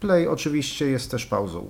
[0.00, 1.68] Play oczywiście jest też pauzą.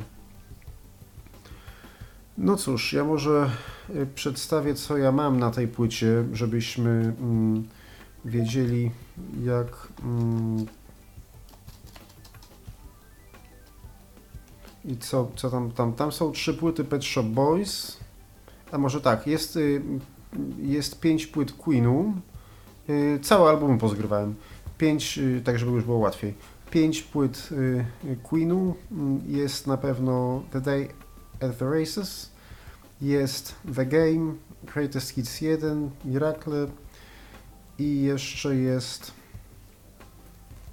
[2.39, 3.51] No cóż, ja może
[3.91, 6.91] y, przedstawię co ja mam na tej płycie, żebyśmy
[7.21, 7.69] mm,
[8.25, 8.91] wiedzieli
[9.45, 10.67] jak mm,
[14.85, 17.97] i co, co tam, tam, tam są trzy płyty Pet Shop Boys,
[18.73, 19.83] a może tak, jest, y,
[20.63, 22.15] jest pięć płyt Queenu,
[22.89, 24.35] y, całe albumy pozgrywałem,
[24.79, 26.35] pięć, y, tak żeby już było łatwiej,
[26.71, 27.49] pięć płyt
[28.23, 30.89] Queenu, mm, jest na pewno The Day
[31.41, 32.31] at the Races,
[33.01, 34.35] jest The Game,
[34.75, 36.67] Greatest Hits 1, Miracle,
[37.79, 39.20] i jeszcze jest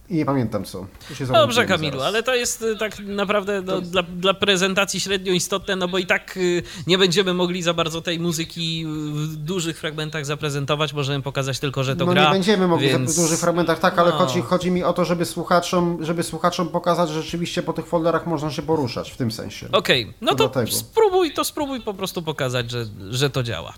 [0.10, 0.86] i nie pamiętam co.
[1.34, 2.08] Dobrze, Kamilu, zaraz.
[2.08, 3.82] ale to jest y, tak naprawdę no, to...
[3.82, 8.02] dla, dla, prezentacji średnio istotne, no bo i tak y, nie będziemy mogli za bardzo
[8.02, 12.22] tej muzyki w dużych fragmentach zaprezentować, możemy pokazać tylko, że to no, gra.
[12.22, 13.14] No nie będziemy mogli więc...
[13.14, 14.18] w dużych fragmentach, tak, ale no.
[14.18, 18.28] chodzi, chodzi mi o to, żeby słuchaczom, żeby słuchaczom pokazać, że rzeczywiście po tych folderach
[18.28, 19.68] można się poruszać w tym sensie.
[19.72, 20.14] Okej, okay.
[20.22, 23.74] no to, to spróbuj, to spróbuj po prostu pokazać, że, że to działa.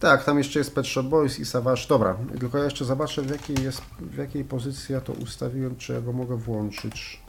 [0.00, 1.82] Tak, tam jeszcze jest Pet Shop Boys i Savage.
[1.88, 5.92] Dobra, tylko ja jeszcze zobaczę w jakiej, jest, w jakiej pozycji ja to ustawiłem, czy
[5.92, 7.20] ja go mogę włączyć.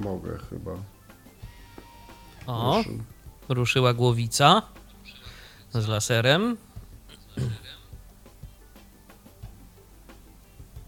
[0.00, 0.72] Mogę chyba.
[2.46, 2.98] O, Ruszył.
[3.48, 4.62] ruszyła głowica
[5.72, 6.56] z laserem.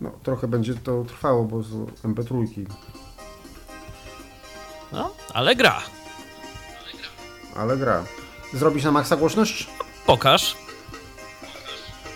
[0.01, 2.67] No, trochę będzie to trwało, bo z MP3.
[5.35, 5.83] Ale gra.
[7.57, 8.05] Ale gra.
[8.53, 9.67] Zrobić na maksa głośność?
[10.07, 10.57] Pokaż.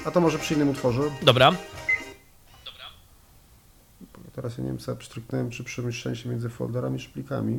[0.04, 1.02] A to może przy innym utworze.
[1.22, 1.52] Dobra.
[4.34, 7.58] Teraz ja nie wiem, co ja przystryknąłem, czy przemieszczenie się między folderami czy plikami.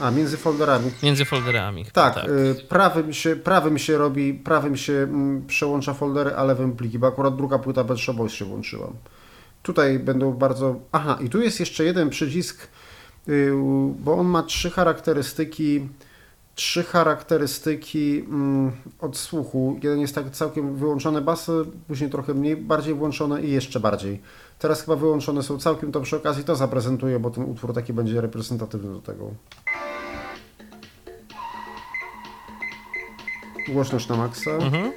[0.00, 0.90] A, między folderami.
[1.02, 1.84] Między folderami.
[1.84, 2.28] Tak, tak.
[2.28, 7.06] Y, prawym, się, prawym się robi, prawym się mm, przełącza foldery, a lewym pliki, bo
[7.06, 8.92] akurat druga płyta bez Boys się włączyła.
[9.62, 10.80] Tutaj będą bardzo...
[10.92, 12.68] Aha, i tu jest jeszcze jeden przycisk,
[13.98, 15.88] bo on ma trzy charakterystyki
[16.54, 19.78] trzy charakterystyki mm, odsłuchu.
[19.82, 21.52] Jeden jest tak całkiem wyłączony basy,
[21.88, 24.20] później trochę mniej, bardziej włączone i jeszcze bardziej.
[24.58, 28.20] Teraz chyba wyłączone są całkiem, to przy okazji to zaprezentuję, bo ten utwór taki będzie
[28.20, 29.30] reprezentatywny do tego.
[33.68, 34.50] Głośność na maksa.
[34.50, 34.92] Mhm.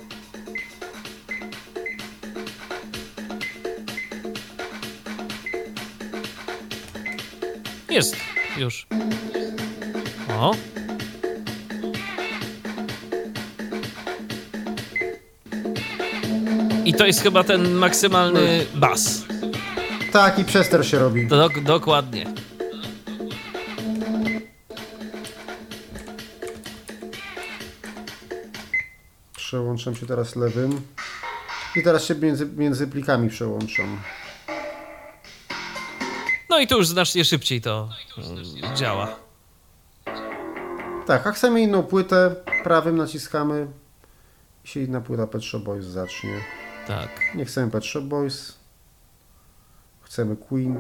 [7.96, 8.16] Jest,
[8.58, 8.88] już.
[10.30, 10.56] O.
[16.86, 19.26] I to jest chyba ten maksymalny bas.
[20.12, 21.28] Tak, i przester się robi.
[21.28, 22.26] Dok dokładnie.
[29.38, 30.82] Przełączam się teraz lewym.
[31.76, 33.98] I teraz się między, między plikami przełączam.
[36.56, 39.16] No i tu już znacznie szybciej to mm, działa.
[41.06, 43.68] Tak, a chcemy inną płytę, prawym naciskamy
[44.66, 46.42] i się inna płyta Pet Shop Boys zacznie.
[46.88, 47.10] Tak.
[47.36, 48.58] Nie chcemy Pet Shop Boys.
[50.02, 50.80] Chcemy Queen.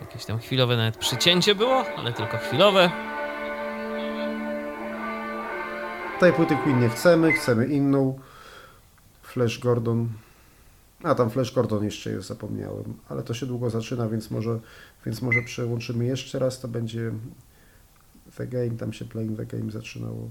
[0.00, 2.90] Jakieś tam chwilowe nawet przycięcie było, ale tylko chwilowe.
[6.20, 8.18] Tej płyty Queen nie chcemy, chcemy inną.
[9.22, 10.08] Flash Gordon.
[11.04, 12.94] A tam Flash Gordon jeszcze jest, zapomniałem.
[13.08, 14.60] Ale to się długo zaczyna, więc może,
[15.06, 16.60] więc może przełączymy jeszcze raz.
[16.60, 17.12] To będzie
[18.36, 20.30] The Game, tam się Playing The Game zaczynało.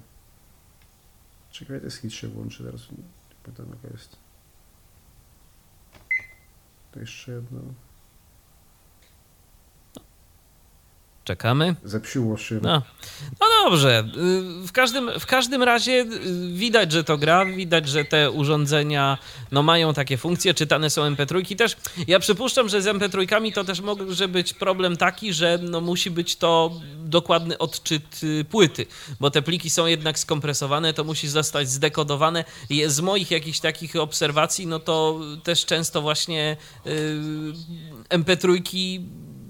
[1.51, 2.81] Czekaj, jest hit się włączy teraz.
[3.43, 4.17] Pytam jaka jest.
[6.91, 7.59] To jeszcze jedno.
[11.23, 11.75] Czekamy.
[11.83, 12.59] Zepsiło się.
[12.62, 12.81] No.
[13.39, 14.03] no dobrze.
[14.67, 16.05] W każdym, w każdym razie
[16.53, 19.17] widać, że to gra, widać, że te urządzenia
[19.51, 21.55] no, mają takie funkcje, czytane są MP3.
[21.55, 26.12] Też ja przypuszczam, że z MP3 to też może być problem taki, że no, musi
[26.12, 28.86] być to dokładny odczyt y, płyty,
[29.19, 32.43] bo te pliki są jednak skompresowane, to musi zostać zdekodowane.
[32.88, 36.93] Z moich jakichś takich obserwacji, no to też często właśnie yy,
[38.09, 38.62] MP3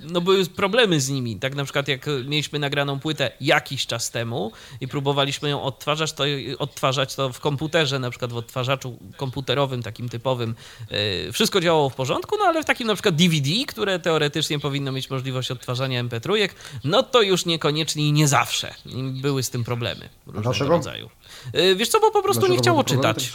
[0.04, 1.36] no były problemy z nimi.
[1.36, 6.24] Tak na przykład jak mieliśmy nagraną płytę jakiś czas temu i próbowaliśmy ją odtwarzać, to,
[6.60, 10.56] odtwarzać to w komputerze, na przykład w odtwarzaczu komputerowym, takim typowym,
[10.92, 14.92] yy, wszystko działało w porządku, no ale w takim na przykład DVD, które teoretycznie powinno
[14.92, 16.50] mieć możliwość odtwarzania MP3,
[16.84, 18.74] no to już niekoniecznie i nie zawsze
[19.22, 20.70] były z tym problemy różnego Dlaczego?
[20.70, 21.10] rodzaju.
[21.54, 23.34] Yy, wiesz co, bo po prostu Dlaczego nie chciało czytać.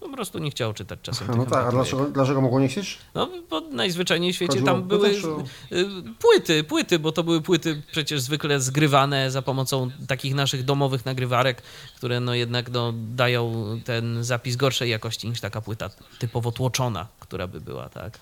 [0.00, 1.28] Po prostu nie chciało czytać czasem.
[1.36, 2.98] No tak, a dlaczego, dlaczego mogło nie chcieć?
[3.14, 5.86] No, bo najzwyczajniej w świecie Chodziło tam były y,
[6.18, 11.62] płyty, płyty, bo to były płyty przecież zwykle zgrywane za pomocą takich naszych domowych nagrywarek,
[11.96, 17.46] które no jednak no, dają ten zapis gorszej jakości niż taka płyta typowo tłoczona, która
[17.46, 18.18] by była, tak?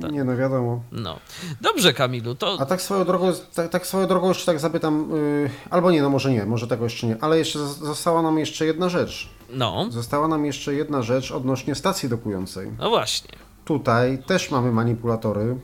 [0.00, 0.08] Ta...
[0.08, 0.82] Nie, no wiadomo.
[0.92, 1.18] No.
[1.60, 2.56] Dobrze, Kamilu, to...
[2.60, 5.10] A tak swoją drogą, tak, tak swoją drogą jeszcze tak zapytam,
[5.42, 8.66] yy, albo nie, no może nie, może tego jeszcze nie, ale jeszcze została nam jeszcze
[8.66, 9.28] jedna rzecz.
[9.52, 9.86] No.
[9.90, 12.70] Została nam jeszcze jedna rzecz odnośnie stacji dokującej.
[12.78, 13.30] No właśnie.
[13.64, 15.56] Tutaj też mamy manipulatory,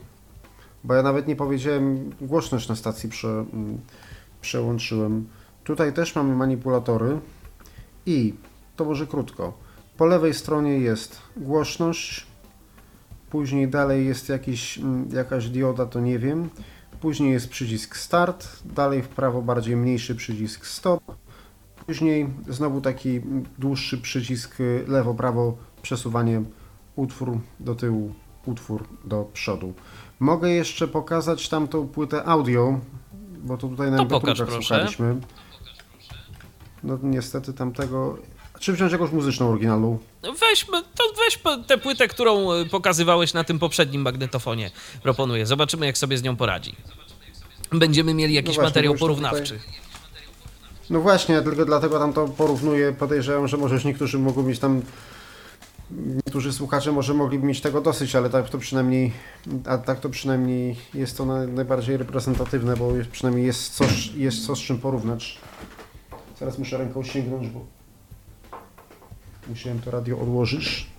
[0.83, 3.81] bo ja nawet nie powiedziałem, głośność na stacji prze, mm,
[4.41, 5.27] przełączyłem.
[5.63, 7.19] Tutaj też mamy manipulatory
[8.05, 8.33] i
[8.75, 9.53] to może krótko.
[9.97, 12.27] Po lewej stronie jest głośność,
[13.29, 16.49] później dalej jest jakiś, mm, jakaś dioda, to nie wiem.
[17.01, 21.03] później jest przycisk start, dalej w prawo bardziej mniejszy przycisk stop,
[21.87, 23.21] później znowu taki
[23.57, 26.41] dłuższy przycisk lewo-prawo, przesuwanie
[26.95, 28.13] utwór do tyłu,
[28.45, 29.73] utwór do przodu.
[30.19, 32.79] Mogę jeszcze pokazać tamtą płytę audio,
[33.43, 34.51] bo to tutaj na To pokaż, proszę.
[34.51, 35.15] słuchaliśmy.
[36.83, 38.17] No niestety tamtego...
[38.59, 39.97] Czy wziąć jakąś muzyczną oryginalną?
[40.23, 44.71] Weźmy, to weź po- tę płytę, którą y, pokazywałeś na tym poprzednim magnetofonie.
[45.03, 45.45] Proponuję.
[45.45, 46.75] Zobaczymy, jak sobie z nią poradzi.
[47.71, 49.59] Będziemy mieli jakiś właśnie, materiał porównawczy.
[50.89, 52.93] No właśnie, tylko dlatego tam to porównuję.
[52.93, 54.81] Podejrzewam, że może już niektórzy mogą mieć tam.
[55.91, 59.11] Niektórzy słuchacze może mogliby mieć tego dosyć, ale tak to przynajmniej,
[59.65, 64.45] a tak to przynajmniej jest to na, najbardziej reprezentatywne, bo jest, przynajmniej jest coś, jest
[64.45, 65.37] co z czym porównać.
[66.39, 67.65] Zaraz muszę ręką sięgnąć, bo
[69.49, 70.96] musiałem to radio odłożyć.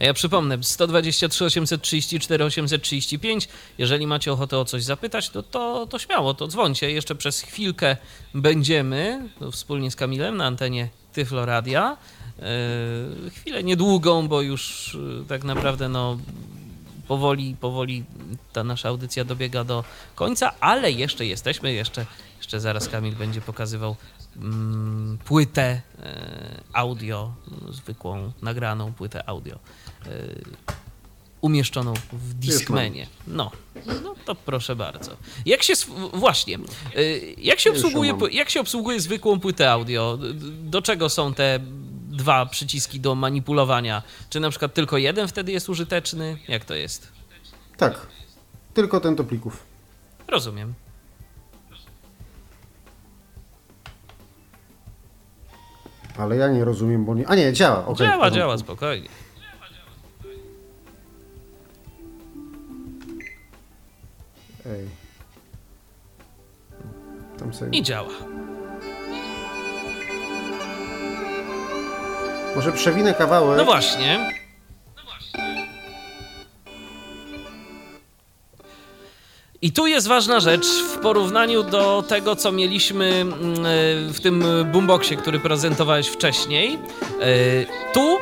[0.00, 3.48] Ja przypomnę, 123 834 835.
[3.78, 6.90] Jeżeli macie ochotę o coś zapytać, to, to, to śmiało, to dzwońcie.
[6.90, 7.96] Jeszcze przez chwilkę
[8.34, 11.96] będziemy no, wspólnie z Kamilem na antenie Tyflo Radia.
[13.24, 16.18] Yy, chwilę niedługą, bo już yy, tak naprawdę no,
[17.08, 18.04] powoli, powoli
[18.52, 22.06] ta nasza audycja dobiega do końca, ale jeszcze jesteśmy, jeszcze,
[22.36, 23.96] jeszcze zaraz Kamil będzie pokazywał
[24.36, 30.08] mm, płytę e, audio, no, zwykłą, nagraną płytę audio, e,
[31.40, 33.06] umieszczoną w Discmanie.
[33.26, 33.50] No,
[34.02, 35.16] no to proszę bardzo.
[35.46, 35.74] Jak się,
[36.12, 36.58] właśnie,
[36.96, 40.18] e, jak się, obsługuje, jak się obsługuje zwykłą płytę audio?
[40.62, 41.60] Do czego są te
[42.08, 44.02] dwa przyciski do manipulowania?
[44.30, 46.38] Czy na przykład tylko jeden wtedy jest użyteczny?
[46.48, 47.08] Jak to jest?
[47.76, 48.06] Tak,
[48.74, 49.62] tylko ten do plików.
[50.28, 50.74] Rozumiem.
[56.18, 57.28] Ale ja nie rozumiem, bo nie.
[57.28, 57.94] A nie, działa.
[57.94, 59.08] działa, działa, spokojnie.
[64.66, 64.88] Ej.
[67.38, 67.78] Tam sobie...
[67.78, 68.08] I działa.
[72.56, 73.58] Może przewinę kawałek.
[73.58, 74.30] No właśnie.
[79.66, 84.44] I tu jest ważna rzecz w porównaniu do tego, co mieliśmy mm, e, w tym
[84.72, 86.74] boomboxie, który prezentowałeś wcześniej.
[87.20, 88.18] E, Tu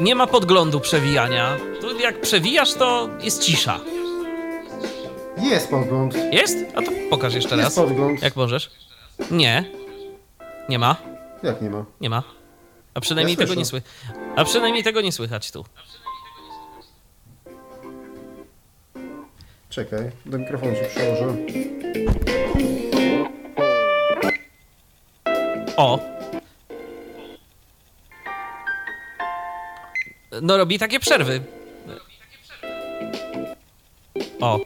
[0.00, 1.56] nie ma podglądu przewijania.
[1.80, 3.80] Tu jak przewijasz, to jest cisza.
[5.42, 6.14] Jest podgląd.
[6.32, 6.56] Jest?
[6.76, 7.86] A to pokaż jeszcze Jest raz.
[7.86, 8.22] podgląd.
[8.22, 8.70] Jak możesz?
[9.30, 9.64] Nie.
[10.68, 10.96] Nie ma.
[11.42, 11.84] Jak nie ma?
[12.00, 12.22] Nie ma.
[12.94, 13.90] A przynajmniej Ja tego nie słychać.
[14.36, 15.64] A przynajmniej tego nie słychać tu.
[19.76, 21.36] Czekaj, do mikrofonu się przełożę.
[25.76, 25.98] O.
[30.42, 31.40] No robi takie przerwy.
[34.40, 34.60] O.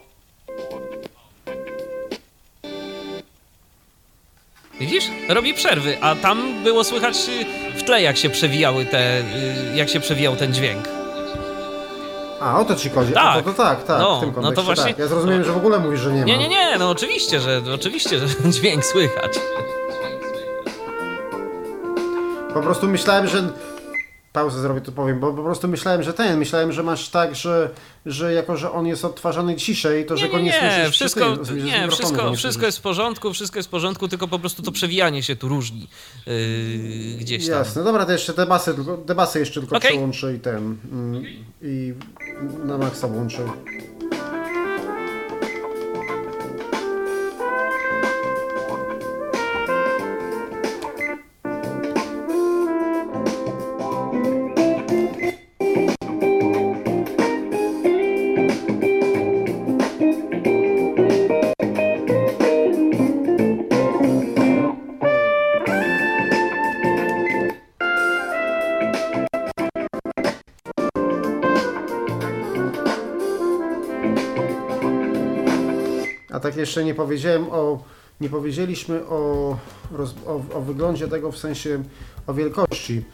[4.80, 5.04] Widzisz?
[5.28, 9.88] Robi przerwy, a tam było słychać y, w tle jak się przewijały te, y, jak
[9.88, 10.99] się przewijał ten dźwięk.
[12.40, 13.12] A, o to ci chodzi.
[13.12, 13.36] Tak.
[13.36, 14.98] A, to, to tak, tak, No, w tym no to kontekście właśnie- tak.
[14.98, 16.26] Ja zrozumiałem, że w ogóle mówisz, że nie ma.
[16.26, 19.32] Nie, nie, nie, no oczywiście, że oczywiście, że dźwięk słychać.
[22.54, 23.42] Po prostu myślałem, że...
[24.32, 27.70] Pauzę zrobię, to powiem, bo po prostu myślałem, że ten, myślałem, że masz tak, że,
[28.06, 30.94] że jako, że on jest odtwarzany ciszej, to że Nie, go nie, nie, nie, słyszysz
[30.94, 34.38] wszystko, z nie, wszystko, nie wszystko jest w porządku, wszystko jest w porządku, tylko po
[34.38, 35.88] prostu to przewijanie się tu różni
[36.26, 37.58] yy, gdzieś tam.
[37.58, 39.90] Jasne, dobra, to jeszcze te basy, tylko, te basy jeszcze tylko Okej.
[39.90, 41.24] przełączę i ten, mm,
[41.62, 41.94] i
[42.64, 43.42] na maksa włączę.
[76.70, 77.78] Jeszcze nie powiedziałem o,
[78.20, 79.56] nie powiedzieliśmy o,
[79.92, 81.82] roz, o, o wyglądzie tego w sensie
[82.26, 83.04] o wielkości.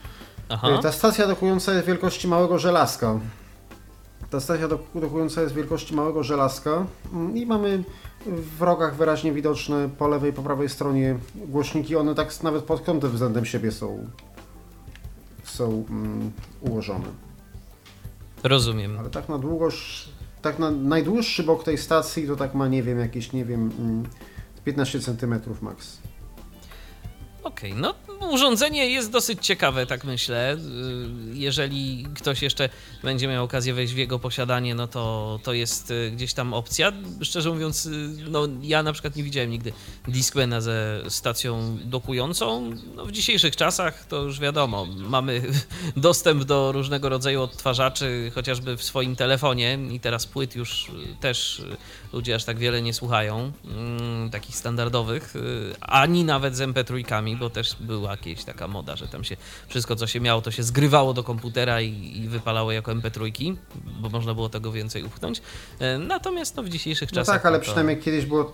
[0.49, 0.79] Aha.
[0.81, 3.19] Ta stacja dokująca jest wielkości małego żelazka.
[4.29, 7.83] Ta stacja doku- dokująca jest wielkości małego żelazka mm, i mamy
[8.25, 11.95] w rogach wyraźnie widoczne po lewej i po prawej stronie głośniki.
[11.95, 14.07] One tak nawet pod kątem względem siebie są,
[15.43, 16.31] są mm,
[16.61, 17.07] ułożone.
[18.43, 18.99] Rozumiem.
[18.99, 20.09] Ale tak na długość,
[20.41, 24.03] tak na najdłuższy bok tej stacji to tak ma, nie wiem, jakieś, nie wiem, mm,
[24.65, 25.97] 15 cm max.
[27.57, 27.81] Okej, okay.
[27.81, 27.95] no
[28.29, 30.55] urządzenie jest dosyć ciekawe, tak myślę.
[30.55, 30.57] Y,
[31.33, 32.69] jeżeli ktoś jeszcze
[33.03, 36.91] będzie miał okazję wejść w jego posiadanie, no to, to jest y, gdzieś tam opcja.
[37.21, 39.73] Szczerze mówiąc, y, no ja na przykład nie widziałem nigdy
[40.07, 42.71] Discmana ze stacją dokującą.
[42.95, 45.41] No, w dzisiejszych czasach to już wiadomo, mamy
[45.95, 51.61] dostęp do różnego rodzaju odtwarzaczy, chociażby w swoim telefonie i teraz płyt już też
[52.13, 55.33] ludzie aż tak wiele nie słuchają, mm, takich standardowych,
[55.81, 59.37] ani nawet z MP3, bo też była jakaś taka moda, że tam się
[59.67, 63.55] wszystko, co się miało, to się zgrywało do komputera i, i wypalało jako MP3,
[63.99, 65.41] bo można było tego więcej upchnąć.
[65.79, 67.35] E, natomiast no, w dzisiejszych czasach...
[67.35, 67.63] No tak, ale to...
[67.63, 68.53] przynajmniej kiedyś było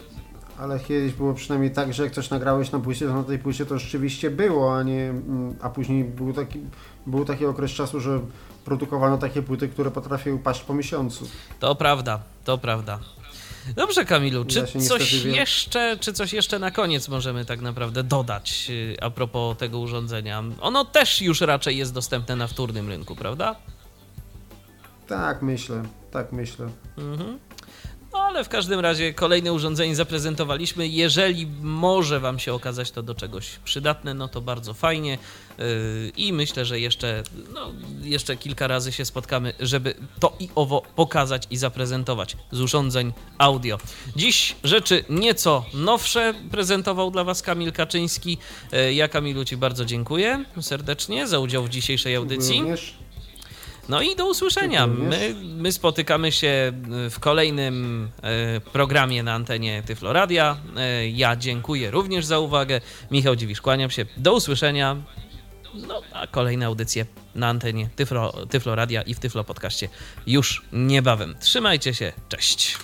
[0.60, 3.66] ale kiedyś było przynajmniej tak, że jak coś nagrałeś na płycie, to na tej płycie
[3.66, 6.60] to rzeczywiście było, a nie, mm, a później był taki,
[7.06, 8.20] był taki okres czasu, że
[8.66, 11.28] produkowano takie płyty, które potrafiły paść po miesiącu.
[11.60, 13.00] To prawda, to prawda.
[13.76, 18.68] Dobrze, Kamilu, czy ja coś jeszcze, czy coś jeszcze na koniec możemy tak naprawdę dodać
[18.70, 20.44] y, a propos tego urządzenia?
[20.62, 23.56] Ono też już raczej jest dostępne na wtórnym rynku, prawda?
[25.08, 26.70] Tak, myślę, tak myślę.
[26.98, 27.40] Mhm.
[28.34, 30.88] Ale w każdym razie kolejne urządzenie zaprezentowaliśmy.
[30.88, 35.18] Jeżeli może Wam się okazać to do czegoś przydatne, no to bardzo fajnie.
[35.58, 35.66] Yy,
[36.18, 37.24] I myślę, że jeszcze,
[37.54, 37.72] no,
[38.02, 43.78] jeszcze kilka razy się spotkamy, żeby to i owo pokazać i zaprezentować z urządzeń audio.
[44.16, 48.38] Dziś rzeczy nieco nowsze prezentował dla Was Kamil Kaczyński.
[48.72, 52.64] Yy, ja Kamilu Ci bardzo dziękuję serdecznie za udział w dzisiejszej audycji.
[53.90, 54.88] No i do usłyszenia.
[54.88, 56.74] My, my spotykamy się
[57.10, 60.58] w kolejnym e, programie na antenie Tyfloradia.
[60.78, 62.82] E, ja dziękuję również za uwagę.
[63.12, 64.06] Michał Dziwisz, kłaniam się.
[64.18, 64.98] Do usłyszenia.
[65.88, 67.06] No, a kolejne audycje
[67.36, 69.90] na antenie Tyflo, Tyfloradia i w Tyflo Podcaście
[70.28, 71.36] już niebawem.
[71.40, 72.78] Trzymajcie się, cześć.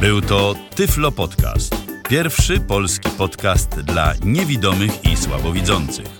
[0.00, 1.76] Był to Tyflo Podcast.
[2.08, 6.19] Pierwszy polski podcast dla niewidomych i słabowidzących.